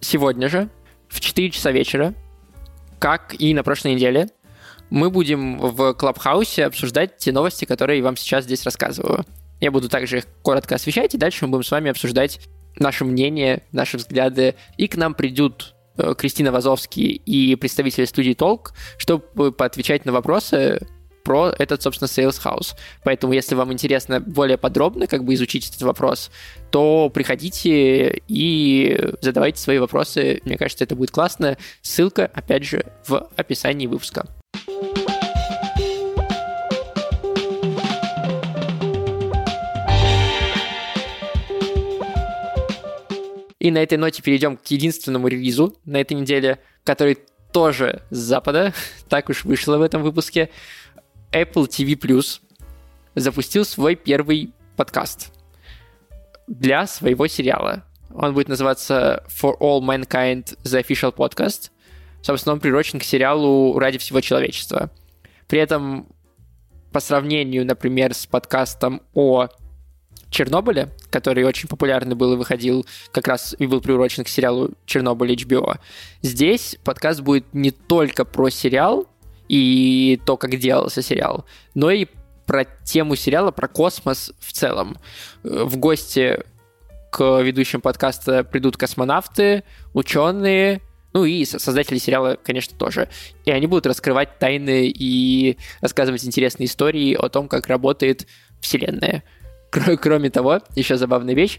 сегодня 0.00 0.48
же 0.48 0.68
в 1.08 1.20
4 1.20 1.50
часа 1.50 1.70
вечера, 1.70 2.14
как 2.98 3.34
и 3.38 3.54
на 3.54 3.62
прошлой 3.62 3.94
неделе, 3.94 4.28
мы 4.90 5.10
будем 5.10 5.58
в 5.58 5.94
Клабхаусе 5.94 6.66
обсуждать 6.66 7.16
те 7.16 7.32
новости, 7.32 7.64
которые 7.64 7.98
я 7.98 8.04
вам 8.04 8.16
сейчас 8.16 8.44
здесь 8.44 8.64
рассказываю. 8.64 9.24
Я 9.60 9.70
буду 9.70 9.88
также 9.88 10.18
их 10.18 10.26
коротко 10.42 10.74
освещать, 10.74 11.14
и 11.14 11.18
дальше 11.18 11.46
мы 11.46 11.52
будем 11.52 11.64
с 11.64 11.70
вами 11.70 11.90
обсуждать 11.90 12.40
наше 12.76 13.04
мнение, 13.04 13.62
наши 13.70 13.98
взгляды. 13.98 14.56
И 14.76 14.88
к 14.88 14.96
нам 14.96 15.14
придут 15.14 15.74
э, 15.96 16.14
Кристина 16.16 16.50
Вазовский 16.50 17.12
и 17.12 17.54
представители 17.54 18.06
студии 18.06 18.32
Толк, 18.32 18.72
чтобы 18.98 19.52
поотвечать 19.52 20.04
на 20.06 20.12
вопросы 20.12 20.80
про 21.22 21.52
этот, 21.58 21.82
собственно, 21.82 22.08
Sales 22.08 22.40
House. 22.42 22.74
Поэтому, 23.04 23.32
если 23.32 23.54
вам 23.54 23.72
интересно 23.72 24.20
более 24.20 24.58
подробно 24.58 25.06
как 25.06 25.24
бы 25.24 25.34
изучить 25.34 25.68
этот 25.68 25.82
вопрос, 25.82 26.30
то 26.70 27.10
приходите 27.10 28.22
и 28.28 29.12
задавайте 29.20 29.60
свои 29.60 29.78
вопросы. 29.78 30.40
Мне 30.44 30.56
кажется, 30.56 30.84
это 30.84 30.96
будет 30.96 31.10
классно. 31.10 31.56
Ссылка, 31.82 32.30
опять 32.32 32.64
же, 32.64 32.84
в 33.06 33.28
описании 33.36 33.86
выпуска. 33.86 34.26
И 43.60 43.70
на 43.70 43.78
этой 43.78 43.98
ноте 43.98 44.22
перейдем 44.22 44.56
к 44.56 44.66
единственному 44.68 45.28
релизу 45.28 45.76
на 45.84 46.00
этой 46.00 46.14
неделе, 46.14 46.58
который 46.82 47.18
тоже 47.52 48.02
с 48.10 48.16
Запада, 48.16 48.72
так 49.08 49.28
уж 49.28 49.44
вышло 49.44 49.76
в 49.76 49.82
этом 49.82 50.02
выпуске. 50.02 50.50
Apple 51.32 51.68
TV 51.68 51.94
Plus 51.94 52.40
запустил 53.14 53.64
свой 53.64 53.94
первый 53.94 54.52
подкаст 54.76 55.32
для 56.46 56.86
своего 56.86 57.26
сериала. 57.28 57.84
Он 58.12 58.34
будет 58.34 58.48
называться 58.48 59.24
For 59.28 59.56
All 59.60 59.80
Mankind 59.80 60.58
The 60.64 60.84
Official 60.84 61.14
Podcast. 61.14 61.70
Собственно, 62.22 62.54
он 62.54 62.60
приурочен 62.60 62.98
к 62.98 63.04
сериалу 63.04 63.78
«Ради 63.78 63.98
всего 63.98 64.20
человечества». 64.20 64.90
При 65.46 65.60
этом 65.60 66.06
по 66.92 67.00
сравнению, 67.00 67.64
например, 67.64 68.14
с 68.14 68.26
подкастом 68.26 69.02
о 69.14 69.48
Чернобыле, 70.30 70.90
который 71.10 71.44
очень 71.44 71.68
популярный 71.68 72.14
был 72.14 72.32
и 72.32 72.36
выходил 72.36 72.86
как 73.12 73.28
раз 73.28 73.54
и 73.58 73.66
был 73.66 73.80
приурочен 73.80 74.24
к 74.24 74.28
сериалу 74.28 74.72
Чернобыль 74.86 75.34
HBO. 75.34 75.78
Здесь 76.22 76.76
подкаст 76.84 77.20
будет 77.20 77.52
не 77.52 77.70
только 77.70 78.24
про 78.24 78.48
сериал 78.50 79.06
и 79.50 80.20
то, 80.24 80.36
как 80.36 80.56
делался 80.56 81.02
сериал, 81.02 81.44
но 81.74 81.90
и 81.90 82.06
про 82.46 82.64
тему 82.64 83.16
сериала, 83.16 83.50
про 83.50 83.66
космос 83.66 84.32
в 84.38 84.52
целом. 84.52 84.96
В 85.42 85.76
гости 85.76 86.44
к 87.10 87.40
ведущим 87.40 87.80
подкаста 87.80 88.44
придут 88.44 88.76
космонавты, 88.76 89.64
ученые, 89.92 90.82
ну 91.12 91.24
и 91.24 91.44
создатели 91.44 91.98
сериала, 91.98 92.38
конечно, 92.40 92.78
тоже. 92.78 93.08
И 93.44 93.50
они 93.50 93.66
будут 93.66 93.86
раскрывать 93.86 94.38
тайны 94.38 94.86
и 94.86 95.58
рассказывать 95.80 96.24
интересные 96.24 96.66
истории 96.66 97.14
о 97.14 97.28
том, 97.28 97.48
как 97.48 97.66
работает 97.66 98.28
Вселенная. 98.60 99.24
Кроме 99.70 100.30
того, 100.30 100.60
еще 100.76 100.96
забавная 100.96 101.34
вещь, 101.34 101.58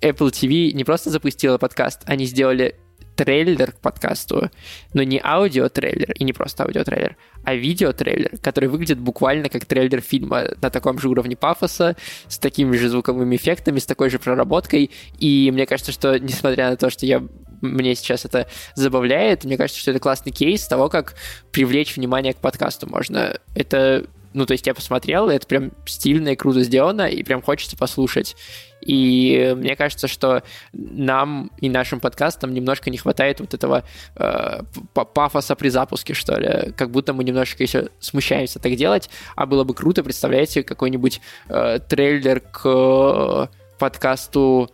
Apple 0.00 0.30
TV 0.30 0.72
не 0.72 0.84
просто 0.84 1.10
запустила 1.10 1.58
подкаст, 1.58 2.00
они 2.06 2.24
сделали 2.24 2.76
трейлер 3.18 3.72
к 3.72 3.80
подкасту, 3.80 4.48
но 4.94 5.02
не 5.02 5.20
аудио-трейлер 5.22 6.12
и 6.12 6.22
не 6.22 6.32
просто 6.32 6.62
аудио-трейлер, 6.62 7.16
а 7.42 7.54
видео-трейлер, 7.56 8.38
который 8.40 8.68
выглядит 8.68 8.98
буквально 9.00 9.48
как 9.48 9.64
трейлер 9.64 10.00
фильма 10.00 10.44
на 10.62 10.70
таком 10.70 11.00
же 11.00 11.08
уровне 11.08 11.36
пафоса, 11.36 11.96
с 12.28 12.38
такими 12.38 12.76
же 12.76 12.88
звуковыми 12.88 13.34
эффектами, 13.34 13.80
с 13.80 13.86
такой 13.86 14.08
же 14.08 14.20
проработкой. 14.20 14.92
И 15.18 15.50
мне 15.52 15.66
кажется, 15.66 15.90
что 15.90 16.16
несмотря 16.18 16.70
на 16.70 16.76
то, 16.76 16.90
что 16.90 17.06
я 17.06 17.22
мне 17.60 17.96
сейчас 17.96 18.24
это 18.24 18.46
забавляет, 18.76 19.44
мне 19.44 19.56
кажется, 19.56 19.80
что 19.80 19.90
это 19.90 19.98
классный 19.98 20.30
кейс 20.30 20.64
того, 20.68 20.88
как 20.88 21.16
привлечь 21.50 21.96
внимание 21.96 22.34
к 22.34 22.36
подкасту 22.36 22.88
можно. 22.88 23.36
Это 23.56 24.06
ну, 24.32 24.46
то 24.46 24.52
есть 24.52 24.66
я 24.66 24.74
посмотрел, 24.74 25.28
это 25.28 25.46
прям 25.46 25.72
стильно 25.86 26.28
и 26.28 26.36
круто 26.36 26.62
сделано, 26.62 27.02
и 27.08 27.22
прям 27.22 27.42
хочется 27.42 27.76
послушать. 27.76 28.36
И 28.80 29.54
мне 29.56 29.74
кажется, 29.74 30.06
что 30.06 30.42
нам 30.72 31.50
и 31.58 31.68
нашим 31.68 32.00
подкастам 32.00 32.54
немножко 32.54 32.90
не 32.90 32.98
хватает 32.98 33.40
вот 33.40 33.54
этого 33.54 33.84
э, 34.16 34.60
пафоса 34.92 35.56
при 35.56 35.68
запуске, 35.68 36.14
что 36.14 36.38
ли. 36.38 36.72
Как 36.72 36.90
будто 36.90 37.12
мы 37.12 37.24
немножко 37.24 37.62
еще 37.62 37.88
смущаемся 38.00 38.60
так 38.60 38.76
делать, 38.76 39.10
а 39.34 39.46
было 39.46 39.64
бы 39.64 39.74
круто, 39.74 40.04
представляете, 40.04 40.62
какой-нибудь 40.62 41.20
э, 41.48 41.80
трейлер 41.88 42.40
к 42.40 42.62
э, 42.64 43.46
подкасту 43.78 44.70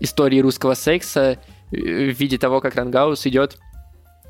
истории 0.00 0.40
русского 0.40 0.74
секса 0.74 1.38
э, 1.70 1.76
в 1.76 2.18
виде 2.18 2.36
того, 2.36 2.60
как 2.60 2.74
Рангаус 2.74 3.26
идет 3.26 3.58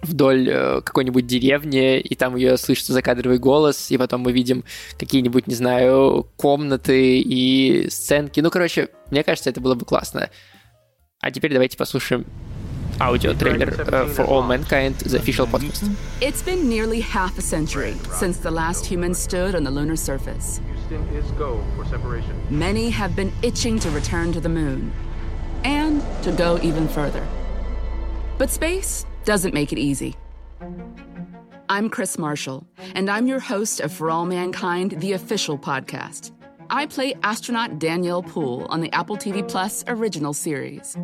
вдоль 0.03 0.49
э, 0.49 0.81
какой-нибудь 0.83 1.27
деревни, 1.27 2.01
и 2.01 2.15
там 2.15 2.37
ее 2.37 2.57
слышится 2.57 2.93
закадровый 2.93 3.39
голос, 3.39 3.91
и 3.91 3.97
потом 3.97 4.23
мы 4.23 4.33
видим 4.33 4.65
какие-нибудь, 4.99 5.47
не 5.47 5.55
знаю, 5.55 6.27
комнаты 6.37 7.21
и 7.21 7.89
сценки. 7.89 8.41
Ну, 8.41 8.51
короче, 8.51 8.89
мне 9.11 9.23
кажется, 9.23 9.51
это 9.51 9.61
было 9.61 9.75
бы 9.75 9.85
классно. 9.85 10.31
А 11.21 11.31
теперь 11.31 11.53
давайте 11.53 11.77
послушаем 11.77 12.27
аудиотрейлер 12.99 13.71
uh, 13.71 14.15
For 14.15 14.27
All 14.27 14.43
Mankind, 14.43 14.97
the 14.99 15.19
official 15.19 15.47
podcast. 15.47 15.89
It's 16.21 16.43
been 16.43 16.69
nearly 16.69 17.01
half 17.01 17.39
a 17.39 17.43
century 17.43 17.95
since 18.13 18.39
the 18.39 18.51
last 18.51 18.85
human 18.85 19.15
stood 19.15 19.55
on 19.55 19.65
the 19.65 19.71
lunar 19.71 19.97
surface. 19.97 20.61
Many 22.51 22.91
have 22.91 23.17
been 23.17 23.33
itching 23.43 23.79
to 23.81 23.91
return 23.91 24.33
to 24.33 24.41
the 24.41 24.49
moon 24.49 24.93
and 25.65 26.03
to 26.23 26.33
go 26.33 26.59
even 26.63 26.89
further. 26.89 27.25
But 28.39 28.51
space 28.51 29.07
doesn't 29.25 29.55
make 29.55 29.73
it 29.73 29.79
easy. 29.79 30.17
I'm 31.69 31.89
Chris 31.89 32.19
Marshall, 32.19 32.67
and 32.95 33.09
I'm 33.09 33.27
your 33.27 33.41
host 33.41 33.81
of 33.81 33.93
For 33.93 34.11
All 34.11 34.27
Mankind, 34.27 34.93
the 34.99 35.13
official 35.13 35.57
podcast. 35.57 36.33
I 36.71 36.87
play 36.87 37.15
astronaut 37.23 37.79
Danielle 37.79 38.23
Poole 38.23 38.67
on 38.69 38.81
the 38.81 38.93
Apple 38.93 39.17
TV 39.17 39.47
Plus 39.47 39.85
original 39.87 40.33
series. 40.33 40.97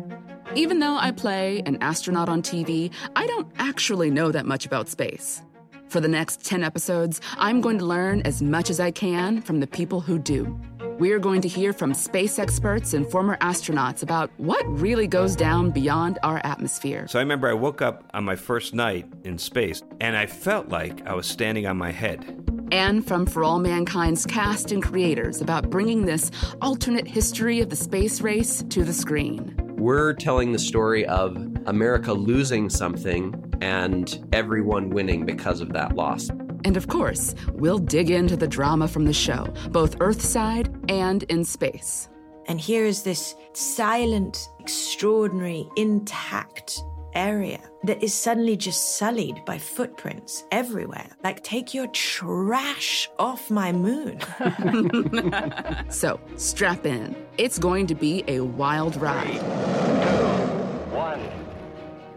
Even 0.55 0.79
though 0.79 0.97
I 0.97 1.11
play 1.11 1.61
an 1.65 1.77
astronaut 1.81 2.27
on 2.27 2.41
TV, 2.41 2.91
I 3.15 3.25
don't 3.27 3.51
actually 3.57 4.09
know 4.09 4.31
that 4.31 4.45
much 4.45 4.65
about 4.65 4.89
space. 4.89 5.41
For 5.87 5.99
the 5.99 6.07
next 6.07 6.45
10 6.45 6.63
episodes, 6.63 7.21
I'm 7.37 7.61
going 7.61 7.79
to 7.79 7.85
learn 7.85 8.21
as 8.21 8.41
much 8.41 8.69
as 8.69 8.79
I 8.79 8.91
can 8.91 9.41
from 9.41 9.59
the 9.59 9.67
people 9.67 10.01
who 10.01 10.19
do. 10.19 10.59
We're 10.99 11.19
going 11.19 11.39
to 11.43 11.47
hear 11.47 11.71
from 11.71 11.93
space 11.93 12.39
experts 12.39 12.93
and 12.93 13.09
former 13.09 13.37
astronauts 13.37 14.03
about 14.03 14.31
what 14.35 14.65
really 14.67 15.07
goes 15.07 15.33
down 15.33 15.71
beyond 15.71 16.19
our 16.23 16.41
atmosphere. 16.43 17.07
So 17.07 17.19
I 17.19 17.21
remember 17.21 17.47
I 17.47 17.53
woke 17.53 17.81
up 17.81 18.03
on 18.13 18.25
my 18.25 18.35
first 18.35 18.73
night 18.73 19.09
in 19.23 19.37
space 19.37 19.81
and 20.01 20.17
I 20.17 20.25
felt 20.25 20.67
like 20.67 21.07
I 21.07 21.15
was 21.15 21.25
standing 21.25 21.65
on 21.67 21.77
my 21.77 21.91
head. 21.91 22.45
And 22.73 23.07
from 23.07 23.25
For 23.25 23.45
All 23.45 23.59
Mankind's 23.59 24.25
cast 24.25 24.73
and 24.73 24.83
creators 24.83 25.39
about 25.39 25.69
bringing 25.69 26.03
this 26.05 26.31
alternate 26.61 27.07
history 27.07 27.61
of 27.61 27.69
the 27.69 27.77
space 27.77 28.19
race 28.19 28.61
to 28.67 28.83
the 28.83 28.91
screen. 28.91 29.55
We're 29.77 30.11
telling 30.11 30.51
the 30.51 30.59
story 30.59 31.05
of 31.05 31.37
America 31.65 32.11
losing 32.11 32.69
something 32.69 33.41
and 33.61 34.27
everyone 34.33 34.89
winning 34.89 35.25
because 35.25 35.61
of 35.61 35.71
that 35.71 35.95
loss. 35.95 36.29
And 36.65 36.75
of 36.75 36.89
course, 36.89 37.35
we'll 37.53 37.79
dig 37.79 38.11
into 38.11 38.35
the 38.35 38.47
drama 38.47 38.89
from 38.89 39.05
the 39.05 39.13
show, 39.13 39.47
both 39.71 39.97
Earthside 40.01 40.78
and 40.89 41.23
in 41.23 41.45
space. 41.45 42.09
And 42.47 42.59
here 42.59 42.83
is 42.83 43.03
this 43.03 43.35
silent, 43.53 44.49
extraordinary, 44.59 45.69
intact 45.77 46.83
area 47.13 47.59
that 47.83 48.03
is 48.03 48.13
suddenly 48.13 48.57
just 48.57 48.97
sullied 48.97 49.43
by 49.45 49.57
footprints 49.57 50.43
everywhere. 50.51 51.09
Like, 51.23 51.43
take 51.43 51.73
your 51.73 51.87
trash 51.87 53.09
off 53.19 53.49
my 53.49 53.71
moon. 53.71 54.19
so, 55.89 56.19
strap 56.35 56.85
in. 56.85 57.15
It's 57.37 57.59
going 57.59 57.87
to 57.87 57.95
be 57.95 58.23
a 58.27 58.41
wild 58.41 58.95
ride. 58.97 59.27
Three, 59.27 59.39
two, 59.39 60.95
one. 60.95 61.21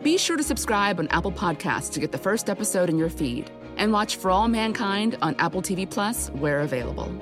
Be 0.02 0.18
sure 0.18 0.36
to 0.36 0.42
subscribe 0.42 0.98
on 0.98 1.08
Apple 1.08 1.32
Podcasts 1.32 1.92
to 1.92 2.00
get 2.00 2.10
the 2.10 2.18
first 2.18 2.50
episode 2.50 2.88
in 2.88 2.98
your 2.98 3.10
feed 3.10 3.50
and 3.76 3.92
watch 3.92 4.16
For 4.16 4.30
All 4.30 4.48
Mankind 4.48 5.16
on 5.22 5.34
Apple 5.36 5.62
TV 5.62 5.88
Plus 5.88 6.28
where 6.30 6.60
available. 6.60 7.12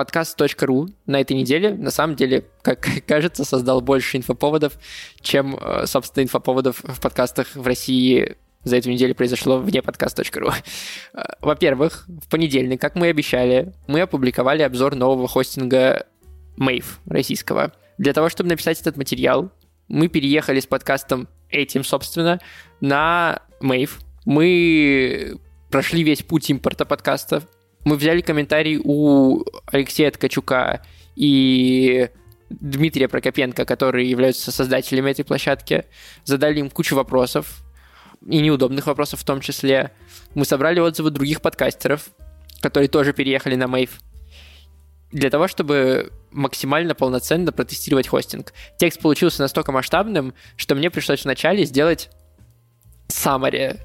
подкаст.ру 0.00 0.88
на 1.04 1.20
этой 1.20 1.36
неделе, 1.36 1.74
на 1.74 1.90
самом 1.90 2.16
деле, 2.16 2.46
как 2.62 2.88
кажется, 3.06 3.44
создал 3.44 3.82
больше 3.82 4.16
инфоповодов, 4.16 4.78
чем, 5.20 5.58
э, 5.60 5.84
собственно, 5.84 6.24
инфоповодов 6.24 6.82
в 6.82 6.98
подкастах 7.02 7.54
в 7.54 7.66
России 7.66 8.36
за 8.64 8.76
эту 8.76 8.88
неделю 8.88 9.14
произошло 9.14 9.58
вне 9.58 9.82
подкаст.ру. 9.82 10.48
Э, 11.12 11.22
во-первых, 11.42 12.06
в 12.08 12.30
понедельник, 12.30 12.80
как 12.80 12.94
мы 12.94 13.08
и 13.08 13.10
обещали, 13.10 13.74
мы 13.88 14.00
опубликовали 14.00 14.62
обзор 14.62 14.94
нового 14.94 15.28
хостинга 15.28 16.06
Mave 16.58 16.86
российского. 17.04 17.74
Для 17.98 18.14
того, 18.14 18.30
чтобы 18.30 18.48
написать 18.48 18.80
этот 18.80 18.96
материал, 18.96 19.52
мы 19.88 20.08
переехали 20.08 20.60
с 20.60 20.66
подкастом 20.66 21.28
этим, 21.50 21.84
собственно, 21.84 22.40
на 22.80 23.42
Mave. 23.60 23.90
Мы 24.24 25.36
прошли 25.70 26.02
весь 26.04 26.22
путь 26.22 26.48
импорта 26.48 26.86
подкаста. 26.86 27.42
Мы 27.84 27.96
взяли 27.96 28.20
комментарий 28.20 28.80
у 28.82 29.44
Алексея 29.66 30.10
Ткачука 30.10 30.84
и 31.16 32.10
Дмитрия 32.50 33.08
Прокопенко, 33.08 33.64
которые 33.64 34.10
являются 34.10 34.52
создателями 34.52 35.10
этой 35.10 35.24
площадки. 35.24 35.86
Задали 36.24 36.60
им 36.60 36.70
кучу 36.70 36.94
вопросов, 36.94 37.62
и 38.26 38.40
неудобных 38.40 38.86
вопросов 38.86 39.20
в 39.20 39.24
том 39.24 39.40
числе. 39.40 39.92
Мы 40.34 40.44
собрали 40.44 40.80
отзывы 40.80 41.10
других 41.10 41.40
подкастеров, 41.40 42.10
которые 42.60 42.88
тоже 42.88 43.12
переехали 43.12 43.54
на 43.54 43.66
Мейв 43.66 44.00
для 45.12 45.30
того, 45.30 45.48
чтобы 45.48 46.12
максимально 46.30 46.94
полноценно 46.94 47.50
протестировать 47.52 48.06
хостинг. 48.06 48.52
Текст 48.78 49.00
получился 49.00 49.42
настолько 49.42 49.72
масштабным, 49.72 50.34
что 50.56 50.74
мне 50.74 50.90
пришлось 50.90 51.24
вначале 51.24 51.64
сделать 51.64 52.10
summary, 53.10 53.78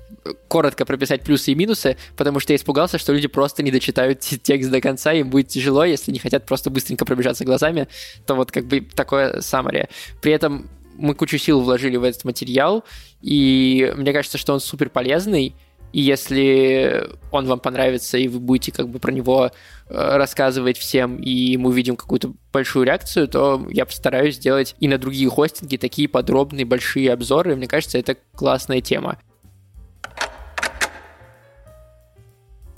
коротко 0.48 0.86
прописать 0.86 1.24
плюсы 1.24 1.52
и 1.52 1.56
минусы, 1.56 1.98
потому 2.16 2.40
что 2.40 2.54
я 2.54 2.58
испугался, 2.58 2.98
что 2.98 3.14
люди 3.14 3.28
просто 3.28 3.64
не 3.64 3.72
дочитают 3.72 4.20
текст 4.20 4.70
до 4.70 4.82
конца, 4.82 5.14
им 5.14 5.30
будет 5.30 5.50
тяжело, 5.50 5.84
если 5.84 6.12
не 6.12 6.20
хотят 6.20 6.46
просто 6.46 6.70
быстренько 6.70 7.06
пробежаться 7.06 7.46
глазами, 7.46 7.88
то 8.26 8.36
вот 8.36 8.52
как 8.52 8.66
бы 8.66 8.82
такое 8.82 9.40
summary. 9.40 9.90
При 10.22 10.32
этом 10.32 10.70
мы 10.98 11.14
кучу 11.14 11.38
сил 11.38 11.62
вложили 11.62 11.98
в 11.98 12.04
этот 12.04 12.24
материал, 12.24 12.84
и 13.22 13.94
мне 13.96 14.14
кажется, 14.14 14.38
что 14.38 14.54
он 14.54 14.60
супер 14.60 14.90
полезный, 14.90 15.56
и 15.96 16.02
если 16.02 17.08
он 17.32 17.46
вам 17.48 17.62
понравится, 17.62 18.18
и 18.18 18.28
вы 18.28 18.42
будете 18.42 18.74
как 18.74 18.90
бы 18.90 19.00
про 19.00 19.14
него 19.14 19.46
э, 19.88 20.18
рассказывать 20.18 20.78
всем, 20.78 21.16
и 21.16 21.56
мы 21.56 21.70
увидим 21.70 21.96
какую-то 21.96 22.34
большую 22.52 22.86
реакцию, 22.86 23.30
то 23.30 23.66
я 23.70 23.86
постараюсь 23.86 24.36
сделать 24.36 24.76
и 24.82 24.90
на 24.90 24.98
другие 24.98 25.30
хостинги 25.30 25.78
такие 25.78 26.10
подробные 26.10 26.66
большие 26.66 27.14
обзоры. 27.14 27.56
Мне 27.56 27.68
кажется, 27.68 27.98
это 27.98 28.18
классная 28.34 28.82
тема. 28.82 29.20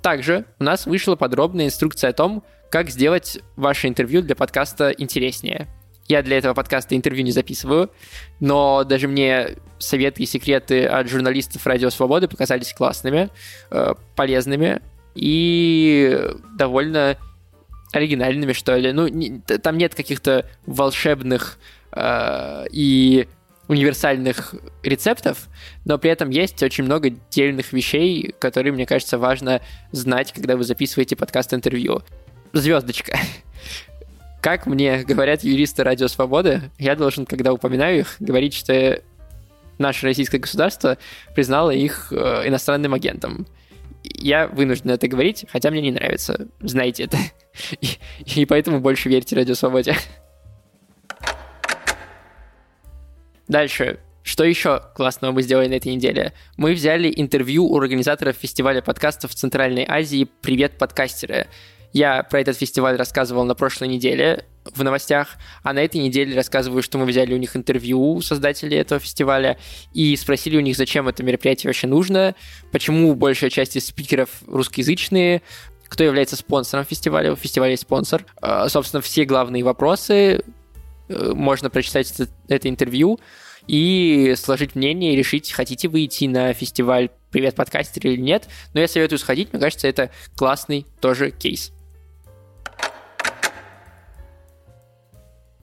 Также 0.04 0.46
у 0.60 0.64
нас 0.64 0.86
вышла 0.86 1.16
подробная 1.16 1.66
инструкция 1.66 2.12
о 2.12 2.14
том, 2.14 2.44
как 2.70 2.92
сделать 2.92 3.40
ваше 3.56 3.88
интервью 3.88 4.22
для 4.22 4.36
подкаста 4.36 4.92
интереснее. 4.92 5.68
Я 6.08 6.22
для 6.22 6.38
этого 6.38 6.54
подкаста 6.54 6.96
интервью 6.96 7.24
не 7.24 7.32
записываю, 7.32 7.92
но 8.40 8.84
даже 8.84 9.08
мне 9.08 9.58
советы 9.78 10.24
и 10.24 10.26
секреты 10.26 10.86
от 10.86 11.10
журналистов 11.10 11.66
Радио 11.68 11.90
Свободы 11.90 12.28
показались 12.28 12.74
классными, 12.74 13.30
э, 13.72 13.94
полезными 14.16 14.82
и 15.16 16.18
довольно 16.58 17.18
оригинальными, 17.92 18.54
что 18.54 18.76
ли. 18.76 18.92
Ну, 18.94 19.08
не, 19.08 19.40
там 19.40 19.78
нет 19.78 19.96
каких-то 19.96 20.46
волшебных 20.66 21.58
э, 21.92 22.66
и 22.72 23.28
универсальных 23.68 24.56
рецептов, 24.84 25.48
но 25.84 25.98
при 25.98 26.10
этом 26.10 26.30
есть 26.30 26.64
очень 26.64 26.86
много 26.86 27.10
дельных 27.32 27.74
вещей, 27.74 28.34
которые, 28.40 28.72
мне 28.72 28.86
кажется, 28.86 29.18
важно 29.18 29.62
знать, 29.92 30.32
когда 30.32 30.56
вы 30.56 30.64
записываете 30.64 31.18
подкаст-интервью. 31.18 32.02
Звездочка. 32.54 33.20
Как 34.48 34.66
мне 34.66 35.04
говорят 35.04 35.44
юристы 35.44 35.84
Радио 35.84 36.08
Свободы, 36.08 36.72
я 36.80 36.96
должен, 36.96 37.26
когда 37.26 37.52
упоминаю 37.52 38.00
их, 38.00 38.16
говорить, 38.20 38.54
что 38.54 39.02
наше 39.78 40.06
российское 40.06 40.38
государство 40.38 40.98
признало 41.36 41.72
их 41.72 42.14
э, 42.14 42.48
иностранным 42.48 42.94
агентом. 42.94 43.46
Я 44.06 44.48
вынужден 44.48 44.92
это 44.92 45.10
говорить, 45.10 45.46
хотя 45.52 45.70
мне 45.70 45.82
не 45.82 45.92
нравится. 45.92 46.48
Знаете 46.62 47.04
это. 47.04 47.18
И, 47.82 47.98
и 48.42 48.46
поэтому 48.46 48.80
больше 48.80 49.10
верьте 49.10 49.36
Радио 49.36 49.54
Свободе. 49.54 49.98
Дальше. 53.50 54.00
Что 54.24 54.46
еще 54.46 54.82
классного 54.96 55.34
мы 55.34 55.42
сделали 55.42 55.68
на 55.68 55.74
этой 55.74 55.94
неделе? 55.94 56.32
Мы 56.56 56.74
взяли 56.74 57.12
интервью 57.14 57.66
у 57.66 57.78
организаторов 57.78 58.38
фестиваля 58.38 58.82
подкастов 58.82 59.32
в 59.32 59.36
Центральной 59.36 59.86
Азии 59.86 60.26
«Привет, 60.42 60.78
подкастеры». 60.78 61.48
Я 61.94 62.24
про 62.24 62.42
этот 62.42 62.58
фестиваль 62.58 62.96
рассказывал 62.96 63.46
на 63.46 63.56
прошлой 63.56 63.88
неделе 63.88 64.46
в 64.76 64.84
новостях, 64.84 65.38
а 65.64 65.74
на 65.74 65.80
этой 65.80 66.02
неделе 66.02 66.36
рассказываю, 66.36 66.84
что 66.84 66.98
мы 66.98 67.06
взяли 67.06 67.34
у 67.34 67.38
них 67.38 67.56
интервью 67.56 68.14
у 68.14 68.22
создателей 68.22 68.78
этого 68.78 69.00
фестиваля 69.00 69.58
и 69.94 70.16
спросили 70.16 70.58
у 70.58 70.60
них, 70.60 70.76
зачем 70.76 71.08
это 71.08 71.24
мероприятие 71.24 71.70
вообще 71.70 71.88
нужно, 71.88 72.36
почему 72.72 73.16
большая 73.16 73.50
часть 73.50 73.76
из 73.76 73.88
спикеров 73.88 74.30
русскоязычные, 74.46 75.42
кто 75.88 76.04
является 76.04 76.36
спонсором 76.36 76.86
фестиваля, 76.86 77.32
у 77.32 77.36
фестиваля 77.36 77.72
есть 77.72 77.84
спонсор. 77.84 78.26
А, 78.42 78.68
собственно, 78.68 79.02
все 79.02 79.24
главные 79.24 79.64
вопросы 79.64 80.44
э, 81.08 81.32
можно 81.34 81.70
прочитать 81.70 82.12
это, 82.12 82.30
это 82.50 82.68
интервью 82.68 83.20
и 83.68 84.34
сложить 84.38 84.76
мнение 84.76 85.14
и 85.14 85.16
решить, 85.16 85.52
хотите 85.52 85.88
вы 85.88 86.06
идти 86.06 86.28
на 86.28 86.54
фестиваль 86.54 87.10
«Привет, 87.32 87.56
подкастер» 87.56 88.08
или 88.08 88.20
нет. 88.20 88.48
Но 88.74 88.82
я 88.82 88.88
советую 88.88 89.20
сходить, 89.20 89.52
мне 89.54 89.62
кажется, 89.62 89.88
это 89.88 90.12
классный 90.36 90.86
тоже 91.00 91.32
кейс. 91.32 91.72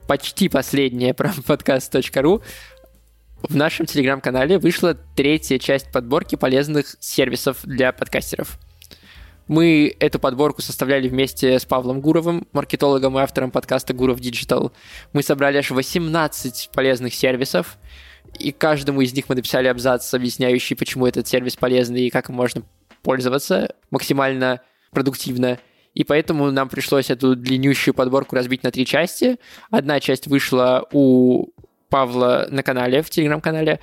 Почти 0.07 0.49
последняя 0.49 1.15
про 1.15 1.33
подкаст.ру, 1.47 2.43
в 3.43 3.57
нашем 3.57 3.87
телеграм-канале 3.87 4.59
вышла 4.59 4.95
третья 4.95 5.59
часть 5.59 5.93
подборки 5.93 6.37
полезных 6.37 6.97
сервисов 7.01 7.59
для 7.65 7.93
подкастеров. 7.93 8.59
Мы 9.47 9.95
эту 10.01 10.19
подборку 10.19 10.63
составляли 10.63 11.09
вместе 11.09 11.59
с 11.59 11.67
Павлом 11.67 12.01
Гуровым, 12.01 12.47
маркетологом 12.53 13.19
и 13.19 13.23
автором 13.23 13.51
подкаста 13.51 13.93
Гуров 13.93 14.19
Digital. 14.19 14.73
Мы 15.13 15.23
собрали 15.23 15.59
аж 15.59 15.71
18 15.71 16.71
полезных 16.73 17.13
сервисов, 17.15 17.77
и 18.39 18.53
каждому 18.53 19.03
из 19.03 19.13
них 19.13 19.29
мы 19.29 19.35
написали 19.35 19.69
абзац, 19.69 20.15
объясняющий, 20.15 20.75
почему 20.75 21.07
этот 21.07 21.29
сервис 21.29 21.57
полезный 21.57 22.07
и 22.07 22.11
как 22.11 22.31
им 22.31 22.37
можно 22.37 22.63
пользоваться 23.03 23.75
максимально 23.91 24.61
продуктивно– 24.91 25.59
и 25.95 26.05
поэтому 26.05 26.51
нам 26.51 26.69
пришлось 26.69 27.11
эту 27.11 27.37
длиннющую 27.37 27.95
подборку 27.95 28.37
разбить 28.37 28.63
на 28.63 28.71
три 28.71 28.85
части. 28.85 29.39
Одна 29.71 30.01
часть 30.01 30.27
вышла 30.27 30.87
у 30.93 31.49
Павла 31.89 32.49
на 32.51 32.63
канале, 32.63 33.03
в 33.03 33.11
телеграм-канале, 33.11 33.81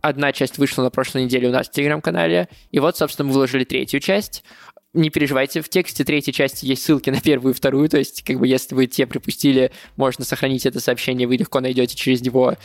одна 0.00 0.32
часть 0.32 0.58
вышла 0.58 0.82
на 0.82 0.90
прошлой 0.90 1.24
неделе 1.24 1.48
у 1.48 1.52
нас 1.52 1.68
в 1.68 1.70
телеграм-канале, 1.70 2.48
и 2.70 2.80
вот, 2.80 2.96
собственно, 2.96 3.28
мы 3.28 3.34
выложили 3.34 3.64
третью 3.64 4.00
часть. 4.00 4.44
Не 4.92 5.10
переживайте, 5.10 5.60
в 5.60 5.68
тексте 5.68 6.04
третьей 6.04 6.32
части 6.32 6.66
есть 6.66 6.84
ссылки 6.84 7.10
на 7.10 7.20
первую 7.20 7.52
и 7.52 7.56
вторую, 7.56 7.88
то 7.88 7.98
есть, 7.98 8.22
как 8.22 8.38
бы, 8.38 8.46
если 8.46 8.74
вы 8.74 8.86
те 8.86 9.06
пропустили, 9.06 9.72
можно 9.96 10.24
сохранить 10.24 10.66
это 10.66 10.78
сообщение, 10.78 11.26
вы 11.26 11.36
легко 11.36 11.60
найдете 11.60 11.96
через 11.96 12.22
него 12.22 12.56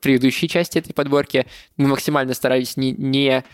предыдущие 0.00 0.48
части 0.48 0.78
этой 0.78 0.92
подборки. 0.92 1.46
Мы 1.76 1.88
максимально 1.88 2.34
старались 2.34 2.76
не, 2.76 2.92
не 2.92 3.44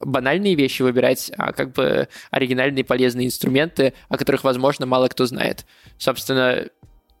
банальные 0.00 0.54
вещи 0.54 0.82
выбирать, 0.82 1.30
а 1.36 1.52
как 1.52 1.72
бы 1.72 2.08
оригинальные 2.30 2.84
полезные 2.84 3.26
инструменты, 3.26 3.94
о 4.08 4.16
которых, 4.16 4.44
возможно, 4.44 4.86
мало 4.86 5.08
кто 5.08 5.26
знает. 5.26 5.66
Собственно, 5.98 6.68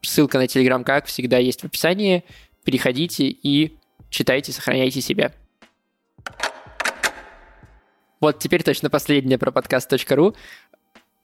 ссылка 0.02 0.38
на 0.38 0.44
Telegram, 0.44 0.82
как 0.84 1.06
всегда, 1.06 1.38
есть 1.38 1.62
в 1.62 1.64
описании. 1.64 2.24
Переходите 2.64 3.26
и 3.26 3.78
читайте, 4.10 4.52
сохраняйте 4.52 5.00
себя. 5.00 5.32
Вот 8.20 8.38
теперь 8.38 8.62
точно 8.62 8.88
последнее 8.88 9.38
про 9.38 9.50
подкаст.ру. 9.50 10.36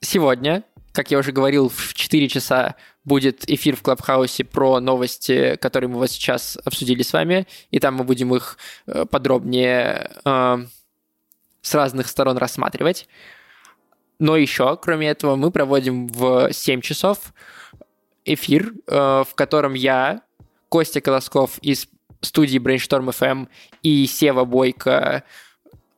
Сегодня, 0.01 0.63
как 0.91 1.11
я 1.11 1.17
уже 1.17 1.31
говорил, 1.31 1.69
в 1.69 1.93
4 1.93 2.27
часа 2.27 2.75
будет 3.05 3.49
эфир 3.49 3.75
в 3.75 3.81
Клабхаусе 3.81 4.43
про 4.43 4.79
новости, 4.79 5.55
которые 5.57 5.89
мы 5.89 5.97
вот 5.97 6.11
сейчас 6.11 6.57
обсудили 6.65 7.01
с 7.01 7.13
вами, 7.13 7.47
и 7.71 7.79
там 7.79 7.95
мы 7.95 8.03
будем 8.03 8.35
их 8.35 8.57
э, 8.85 9.05
подробнее 9.05 10.11
э, 10.25 10.57
с 11.61 11.73
разных 11.73 12.07
сторон 12.07 12.37
рассматривать. 12.37 13.07
Но 14.19 14.35
еще, 14.35 14.77
кроме 14.77 15.09
этого, 15.09 15.35
мы 15.35 15.51
проводим 15.51 16.07
в 16.07 16.51
7 16.51 16.81
часов 16.81 17.33
эфир, 18.25 18.73
э, 18.87 19.23
в 19.27 19.35
котором 19.35 19.73
я, 19.73 20.21
Костя 20.67 21.01
Колосков 21.01 21.57
из 21.59 21.87
студии 22.21 22.59
Brainstorm 22.59 23.09
FM 23.09 23.47
и 23.81 24.05
Сева 24.05 24.43
Бойко, 24.43 25.23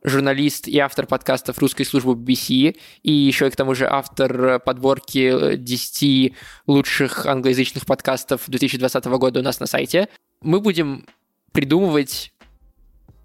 журналист 0.03 0.67
и 0.67 0.77
автор 0.79 1.05
подкастов 1.05 1.59
русской 1.59 1.83
службы 1.83 2.13
BBC, 2.13 2.77
и 3.03 3.11
еще 3.11 3.47
и 3.47 3.49
к 3.49 3.55
тому 3.55 3.75
же 3.75 3.87
автор 3.87 4.59
подборки 4.59 5.55
10 5.57 6.33
лучших 6.67 7.25
англоязычных 7.25 7.85
подкастов 7.85 8.43
2020 8.47 9.05
года 9.05 9.39
у 9.39 9.43
нас 9.43 9.59
на 9.59 9.65
сайте. 9.65 10.07
Мы 10.41 10.59
будем 10.59 11.05
придумывать 11.51 12.33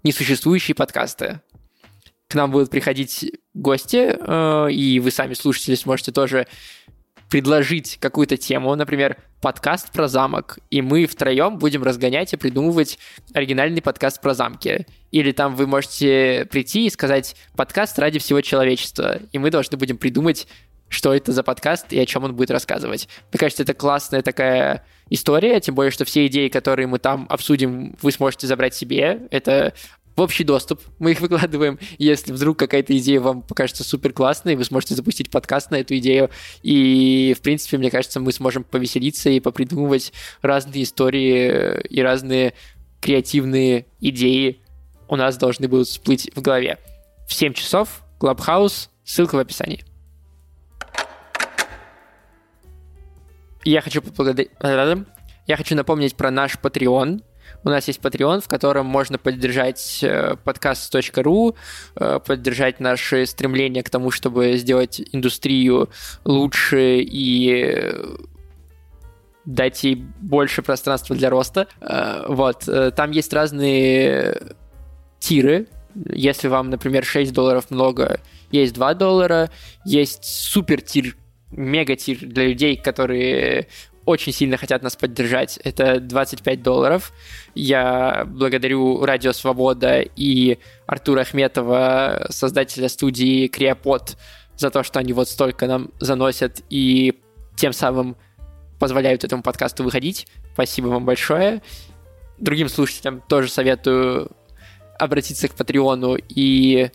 несуществующие 0.03 0.75
подкасты 0.75 1.41
к 2.27 2.35
нам 2.35 2.51
будут 2.51 2.69
приходить 2.69 3.31
гости, 3.53 4.15
э, 4.17 4.71
и 4.71 4.99
вы 4.99 5.11
сами, 5.11 5.33
слушатели, 5.33 5.75
сможете 5.75 6.11
тоже 6.11 6.47
предложить 7.29 7.97
какую-то 7.99 8.37
тему, 8.37 8.73
например, 8.75 9.17
подкаст 9.41 9.91
про 9.91 10.07
замок, 10.07 10.59
и 10.69 10.81
мы 10.81 11.05
втроем 11.05 11.57
будем 11.57 11.83
разгонять 11.83 12.33
и 12.33 12.37
придумывать 12.37 12.99
оригинальный 13.33 13.81
подкаст 13.81 14.21
про 14.21 14.33
замки. 14.33 14.85
Или 15.11 15.31
там 15.31 15.55
вы 15.55 15.67
можете 15.67 16.47
прийти 16.49 16.85
и 16.85 16.89
сказать 16.89 17.35
подкаст 17.55 17.99
ради 17.99 18.19
всего 18.19 18.41
человечества, 18.41 19.19
и 19.31 19.37
мы 19.37 19.51
должны 19.51 19.77
будем 19.77 19.97
придумать, 19.97 20.47
что 20.89 21.13
это 21.13 21.33
за 21.33 21.43
подкаст 21.43 21.91
и 21.91 21.99
о 21.99 22.05
чем 22.05 22.23
он 22.23 22.35
будет 22.35 22.51
рассказывать. 22.51 23.09
Мне 23.31 23.39
кажется, 23.39 23.63
это 23.63 23.73
классная 23.73 24.21
такая 24.21 24.85
история, 25.09 25.59
тем 25.59 25.75
более, 25.75 25.91
что 25.91 26.05
все 26.05 26.25
идеи, 26.27 26.47
которые 26.47 26.87
мы 26.87 26.99
там 26.99 27.25
обсудим, 27.29 27.95
вы 28.01 28.11
сможете 28.11 28.47
забрать 28.47 28.73
себе. 28.73 29.27
Это 29.31 29.73
в 30.17 30.21
общий 30.21 30.43
доступ. 30.43 30.81
Мы 30.97 31.11
их 31.11 31.21
выкладываем, 31.21 31.79
если 31.99 32.33
вдруг 32.33 32.57
какая-то 32.57 32.97
идея 32.97 33.21
вам 33.21 33.43
покажется 33.43 33.83
супер 33.83 34.13
классной, 34.13 34.55
вы 34.55 34.65
сможете 34.65 34.95
запустить 34.95 35.29
подкаст 35.29 35.69
на 35.69 35.75
эту 35.75 35.95
идею. 35.99 36.31
И, 36.63 37.35
в 37.37 37.41
принципе, 37.41 37.77
мне 37.77 37.91
кажется, 37.91 38.19
мы 38.19 38.31
сможем 38.31 38.63
повеселиться 38.63 39.29
и 39.29 39.39
попридумывать 39.39 40.11
разные 40.41 40.83
истории 40.83 41.79
и 41.87 42.01
разные 42.01 42.53
креативные 42.99 43.85
идеи 44.01 44.59
у 45.07 45.15
нас 45.15 45.37
должны 45.37 45.67
будут 45.67 45.87
всплыть 45.87 46.31
в 46.35 46.41
голове. 46.41 46.79
В 47.27 47.33
7 47.33 47.53
часов 47.53 48.03
Clubhouse, 48.19 48.89
ссылка 49.05 49.35
в 49.35 49.39
описании. 49.39 49.85
Я 53.63 53.81
хочу 53.81 54.01
поблагодарить... 54.01 54.51
Я 55.45 55.55
хочу 55.55 55.75
напомнить 55.75 56.15
про 56.15 56.31
наш 56.31 56.55
Patreon. 56.55 57.21
У 57.63 57.69
нас 57.69 57.87
есть 57.87 57.99
Patreon, 57.99 58.41
в 58.41 58.47
котором 58.47 58.85
можно 58.85 59.17
поддержать 59.17 59.99
э, 60.01 60.35
подкаст.ру, 60.43 61.55
э, 61.95 62.19
поддержать 62.25 62.79
наши 62.79 63.25
стремления 63.25 63.83
к 63.83 63.89
тому, 63.89 64.11
чтобы 64.11 64.57
сделать 64.57 65.01
индустрию 65.11 65.89
лучше 66.23 66.99
и 66.99 67.93
дать 69.45 69.83
ей 69.83 70.05
больше 70.21 70.61
пространства 70.61 71.15
для 71.15 71.29
роста. 71.29 71.67
Э, 71.81 72.25
вот. 72.27 72.67
Там 72.95 73.11
есть 73.11 73.33
разные 73.33 74.55
тиры. 75.19 75.67
Если 76.09 76.47
вам, 76.47 76.69
например, 76.69 77.03
6 77.03 77.33
долларов 77.33 77.71
много, 77.71 78.19
есть 78.51 78.73
2 78.73 78.93
доллара. 78.93 79.49
Есть 79.83 80.25
супер 80.25 80.81
тир, 80.81 81.15
мега 81.51 81.95
тир 81.95 82.19
для 82.21 82.45
людей, 82.45 82.77
которые 82.77 83.67
очень 84.07 84.31
сильно 84.31 84.55
хотят 84.55 84.83
нас 84.83 84.95
поддержать. 84.95 85.57
Это 85.65 85.99
25 85.99 86.63
долларов. 86.63 87.11
Я 87.55 88.23
благодарю 88.25 89.03
Радио 89.03 89.33
Свобода 89.33 89.99
и 89.99 90.59
Артура 90.85 91.21
Ахметова, 91.21 92.27
создателя 92.29 92.87
студии 92.87 93.47
Криопод, 93.47 94.17
за 94.55 94.69
то, 94.69 94.83
что 94.83 94.99
они 94.99 95.11
вот 95.11 95.27
столько 95.27 95.67
нам 95.67 95.91
заносят 95.99 96.61
и 96.69 97.19
тем 97.57 97.73
самым 97.73 98.15
позволяют 98.79 99.25
этому 99.25 99.43
подкасту 99.43 99.83
выходить. 99.83 100.25
Спасибо 100.53 100.87
вам 100.87 101.03
большое. 101.03 101.61
Другим 102.37 102.69
слушателям 102.69 103.21
тоже 103.27 103.49
советую 103.49 104.31
обратиться 104.97 105.49
к 105.49 105.53
Патреону 105.53 106.15
и, 106.15 106.91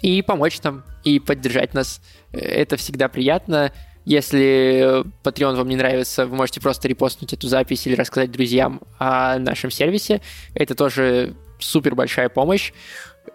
и 0.00 0.22
помочь 0.22 0.62
нам, 0.62 0.84
и 1.02 1.18
поддержать 1.18 1.74
нас. 1.74 2.00
Это 2.30 2.76
всегда 2.76 3.08
приятно. 3.08 3.72
Если 4.06 5.04
Patreon 5.24 5.56
вам 5.56 5.68
не 5.68 5.74
нравится, 5.74 6.26
вы 6.26 6.36
можете 6.36 6.60
просто 6.60 6.86
репостнуть 6.86 7.32
эту 7.32 7.48
запись 7.48 7.88
или 7.88 7.96
рассказать 7.96 8.30
друзьям 8.30 8.80
о 9.00 9.36
нашем 9.40 9.72
сервисе. 9.72 10.22
Это 10.54 10.76
тоже 10.76 11.34
супер 11.58 11.96
большая 11.96 12.28
помощь. 12.28 12.72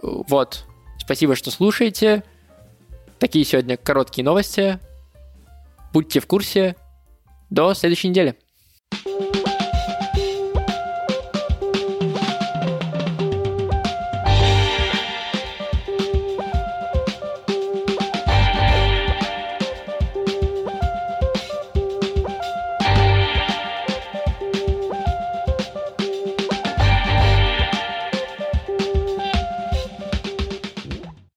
Вот. 0.01 0.63
Спасибо, 0.97 1.35
что 1.35 1.51
слушаете. 1.51 2.23
Такие 3.19 3.43
сегодня 3.43 3.75
короткие 3.75 4.23
новости. 4.23 4.79
Будьте 5.91 6.21
в 6.21 6.25
курсе. 6.25 6.77
До 7.49 7.73
следующей 7.73 8.07
недели. 8.07 8.37